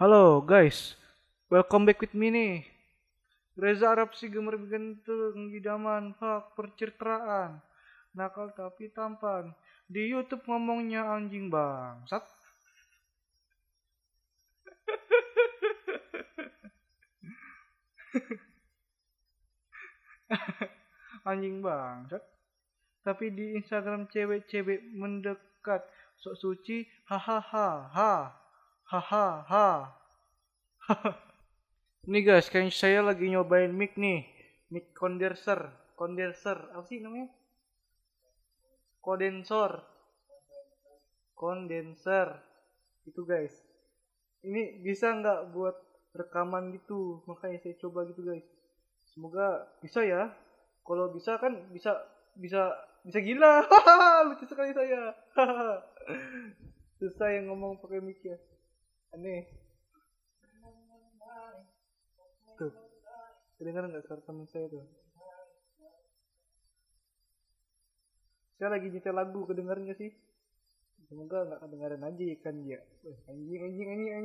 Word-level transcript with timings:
Halo 0.00 0.40
guys, 0.40 0.96
welcome 1.52 1.84
back 1.84 2.00
with 2.00 2.16
me 2.16 2.32
nih. 2.32 2.64
Reza 3.52 3.92
Arab 3.92 4.16
si 4.16 4.32
gemer 4.32 4.56
gentul 4.64 5.36
idaman 5.52 6.16
hak 6.16 6.56
percertraan. 6.56 7.60
Nakal 8.16 8.48
tapi 8.56 8.88
tampan. 8.96 9.52
Di 9.84 10.08
YouTube 10.08 10.48
ngomongnya 10.48 11.04
anjing 11.04 11.52
bangsat. 11.52 12.24
anjing 21.28 21.60
bangsat. 21.60 22.24
Tapi 23.04 23.36
di 23.36 23.52
Instagram 23.52 24.08
cewek-cewek 24.08 24.80
mendekat 24.96 25.84
sok 26.16 26.40
suci 26.40 26.88
hahaha 27.04 27.92
ha 27.92 28.39
hahaha 28.90 29.94
Nih 32.10 32.26
guys, 32.26 32.50
kayaknya 32.50 32.74
saya 32.74 33.00
lagi 33.06 33.30
nyobain 33.30 33.70
mic 33.70 33.94
nih, 33.94 34.26
mic 34.74 34.90
condenser, 34.98 35.70
condenser, 35.94 36.58
apa 36.74 36.82
sih 36.90 36.98
namanya? 36.98 37.30
Kondensor, 38.98 39.84
kondenser, 41.38 42.34
itu 43.06 43.22
guys. 43.22 43.54
Ini 44.42 44.82
bisa 44.82 45.14
nggak 45.14 45.54
buat 45.54 45.76
rekaman 46.16 46.74
gitu, 46.74 47.22
makanya 47.30 47.62
saya 47.62 47.78
coba 47.78 48.08
gitu 48.10 48.26
guys. 48.26 48.48
Semoga 49.14 49.70
bisa 49.78 50.02
ya. 50.02 50.34
Kalau 50.82 51.14
bisa 51.14 51.38
kan 51.38 51.70
bisa 51.70 51.94
bisa 52.34 52.74
bisa 53.06 53.18
gila, 53.22 53.62
lucu 54.34 54.50
sekali 54.50 54.74
saya. 54.74 55.14
Susah 56.98 57.28
yang 57.30 57.54
ngomong 57.54 57.78
pakai 57.78 58.02
mic 58.02 58.18
ya, 58.24 58.40
aneh. 59.14 59.42
Tuh, 62.58 62.72
kedengaran 63.56 63.90
nggak 63.90 64.04
suara 64.06 64.22
teman 64.22 64.46
saya 64.52 64.66
tuh? 64.68 64.84
Saya 68.60 68.76
lagi 68.76 68.92
nyetel 68.92 69.16
lagu, 69.16 69.48
kedengaran 69.48 69.88
nggak 69.88 69.98
sih? 69.98 70.12
Semoga 71.08 71.48
nggak 71.48 71.60
kedengaran 71.64 72.06
aja 72.06 72.24
kan 72.44 72.56
ya. 72.68 72.78
Wih, 73.02 73.16
Anjing, 73.26 73.60
anjing, 73.64 73.88
anjing, 73.88 74.12
anjing. 74.14 74.19